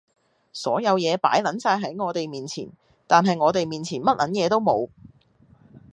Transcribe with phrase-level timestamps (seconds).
[0.51, 2.69] 所有野擺撚晒喺我哋面前，
[3.05, 4.89] 但係我哋面前乜撚嘢都冇！